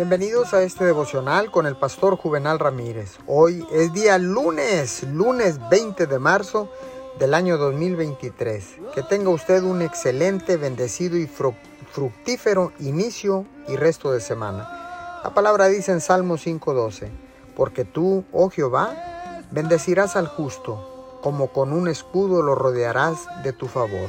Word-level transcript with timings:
Bienvenidos 0.00 0.54
a 0.54 0.62
este 0.62 0.86
devocional 0.86 1.50
con 1.50 1.66
el 1.66 1.76
pastor 1.76 2.16
Juvenal 2.16 2.58
Ramírez. 2.58 3.18
Hoy 3.26 3.66
es 3.70 3.92
día 3.92 4.16
lunes, 4.16 5.02
lunes 5.02 5.58
20 5.68 6.06
de 6.06 6.18
marzo 6.18 6.72
del 7.18 7.34
año 7.34 7.58
2023. 7.58 8.64
Que 8.94 9.02
tenga 9.02 9.28
usted 9.28 9.62
un 9.62 9.82
excelente, 9.82 10.56
bendecido 10.56 11.18
y 11.18 11.26
fructífero 11.26 12.72
inicio 12.78 13.44
y 13.68 13.76
resto 13.76 14.10
de 14.10 14.22
semana. 14.22 15.20
La 15.22 15.34
palabra 15.34 15.68
dice 15.68 15.92
en 15.92 16.00
Salmo 16.00 16.38
5:12, 16.38 17.10
porque 17.54 17.84
tú, 17.84 18.24
oh 18.32 18.48
Jehová, 18.48 19.42
bendecirás 19.50 20.16
al 20.16 20.28
justo, 20.28 21.18
como 21.20 21.52
con 21.52 21.74
un 21.74 21.88
escudo 21.88 22.40
lo 22.40 22.54
rodearás 22.54 23.18
de 23.44 23.52
tu 23.52 23.68
favor. 23.68 24.08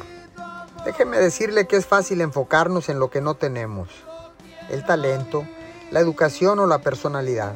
Déjeme 0.86 1.18
decirle 1.18 1.66
que 1.66 1.76
es 1.76 1.84
fácil 1.84 2.22
enfocarnos 2.22 2.88
en 2.88 2.98
lo 2.98 3.10
que 3.10 3.20
no 3.20 3.34
tenemos, 3.34 3.90
el 4.70 4.86
talento, 4.86 5.44
la 5.92 6.00
educación 6.00 6.58
o 6.58 6.66
la 6.66 6.78
personalidad. 6.78 7.52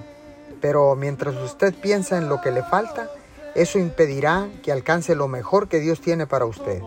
Pero 0.60 0.94
mientras 0.94 1.34
usted 1.36 1.74
piensa 1.74 2.18
en 2.18 2.28
lo 2.28 2.40
que 2.40 2.52
le 2.52 2.62
falta, 2.62 3.10
eso 3.54 3.78
impedirá 3.78 4.48
que 4.62 4.70
alcance 4.70 5.14
lo 5.14 5.28
mejor 5.28 5.68
que 5.68 5.80
Dios 5.80 6.00
tiene 6.00 6.26
para 6.26 6.44
usted. 6.44 6.82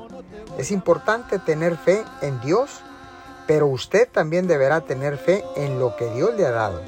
Es 0.57 0.71
importante 0.71 1.39
tener 1.39 1.75
fe 1.75 2.03
en 2.21 2.39
Dios, 2.41 2.81
pero 3.47 3.65
usted 3.65 4.07
también 4.07 4.47
deberá 4.47 4.81
tener 4.81 5.17
fe 5.17 5.43
en 5.55 5.79
lo 5.79 5.95
que 5.95 6.09
Dios 6.13 6.35
le 6.35 6.45
ha 6.45 6.51
dado. 6.51 6.81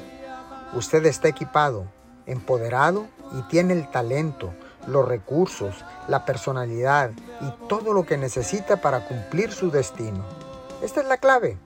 Usted 0.72 1.04
está 1.06 1.28
equipado, 1.28 1.86
empoderado 2.26 3.06
y 3.36 3.42
tiene 3.48 3.74
el 3.74 3.90
talento, 3.90 4.52
los 4.86 5.06
recursos, 5.06 5.84
la 6.06 6.24
personalidad 6.24 7.10
y 7.40 7.68
todo 7.68 7.92
lo 7.92 8.04
que 8.04 8.16
necesita 8.16 8.80
para 8.80 9.06
cumplir 9.06 9.52
su 9.52 9.70
destino. 9.70 10.24
Esta 10.82 11.00
es 11.00 11.06
la 11.06 11.16
clave. 11.16 11.58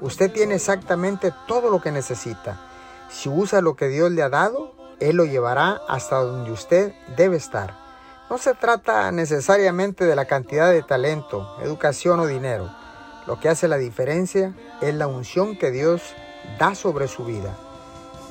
Usted 0.00 0.30
tiene 0.30 0.56
exactamente 0.56 1.32
todo 1.46 1.70
lo 1.70 1.80
que 1.80 1.90
necesita. 1.90 2.60
Si 3.08 3.28
usa 3.28 3.60
lo 3.60 3.76
que 3.76 3.88
Dios 3.88 4.10
le 4.10 4.22
ha 4.22 4.28
dado, 4.28 4.74
Él 5.00 5.16
lo 5.16 5.24
llevará 5.24 5.80
hasta 5.88 6.16
donde 6.16 6.50
usted 6.50 6.92
debe 7.16 7.36
estar. 7.36 7.74
No 8.28 8.38
se 8.38 8.54
trata 8.54 9.10
necesariamente 9.12 10.04
de 10.04 10.16
la 10.16 10.24
cantidad 10.26 10.70
de 10.70 10.82
talento, 10.82 11.56
educación 11.62 12.20
o 12.20 12.26
dinero. 12.26 12.70
Lo 13.26 13.40
que 13.40 13.48
hace 13.48 13.68
la 13.68 13.78
diferencia 13.78 14.52
es 14.82 14.94
la 14.94 15.06
unción 15.06 15.56
que 15.56 15.70
Dios 15.70 16.02
da 16.58 16.74
sobre 16.74 17.08
su 17.08 17.24
vida. 17.24 17.56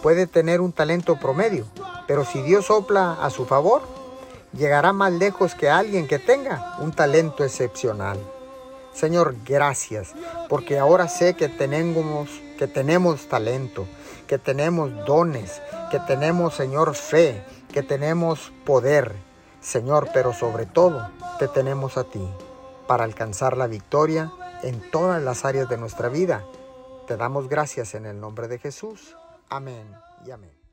Puede 0.03 0.28
tener 0.28 0.62
un 0.62 0.72
talento 0.72 1.16
promedio, 1.16 1.66
pero 2.08 2.25
si 2.25 2.42
Dios 2.42 2.68
sopla 2.68 3.14
a 3.14 3.30
su 3.30 3.45
favor, 3.45 3.81
llegará 4.53 4.94
más 4.94 5.12
lejos 5.14 5.56
que 5.56 5.70
alguien 5.70 6.08
que 6.08 6.20
tenga 6.20 6.75
un 6.80 6.92
talento 6.92 7.44
excepcional. 7.44 8.20
Señor, 8.96 9.36
gracias, 9.46 10.14
porque 10.48 10.80
ahora 10.80 11.10
sé 11.10 11.36
que 11.36 11.50
tenemos, 11.50 12.30
que 12.58 12.66
tenemos 12.66 13.28
talento, 13.28 13.86
que 14.26 14.38
tenemos 14.38 14.90
dones, 15.06 15.62
que 15.92 16.00
tenemos, 16.00 16.56
Señor, 16.56 16.96
fe, 16.96 17.44
que 17.74 17.84
tenemos 17.84 18.54
poder. 18.66 19.14
Señor, 19.60 20.10
pero 20.14 20.32
sobre 20.32 20.66
todo 20.66 21.10
te 21.40 21.50
tenemos 21.50 21.98
a 21.98 22.06
ti 22.06 22.26
para 22.88 23.04
alcanzar 23.04 23.58
la 23.58 23.68
victoria 23.68 24.32
en 24.64 24.80
todas 24.92 25.22
las 25.22 25.44
áreas 25.44 25.68
de 25.68 25.78
nuestra 25.78 26.08
vida. 26.08 26.46
Te 27.06 27.18
damos 27.18 27.50
gracias 27.50 27.96
en 27.96 28.06
el 28.06 28.20
nombre 28.20 28.48
de 28.48 28.59
Jesús. 28.59 29.18
Amén 29.50 29.86
y 30.26 30.32
amén. 30.32 30.65